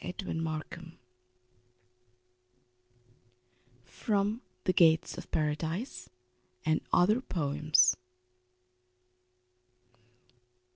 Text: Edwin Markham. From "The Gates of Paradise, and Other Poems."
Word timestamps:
Edwin 0.00 0.40
Markham. 0.40 1.00
From 3.84 4.40
"The 4.62 4.72
Gates 4.72 5.18
of 5.18 5.28
Paradise, 5.32 6.08
and 6.64 6.80
Other 6.92 7.20
Poems." 7.20 7.96